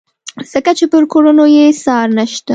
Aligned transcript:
ځکه 0.51 0.71
چې 0.77 0.85
پر 0.91 1.03
کړنو 1.11 1.45
یې 1.55 1.65
څار 1.83 2.07
نشته. 2.17 2.49